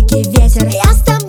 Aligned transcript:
дикий 0.00 0.24
ветер. 0.30 0.68
Я 0.68 0.92
с 0.92 1.00
тобой 1.00 1.25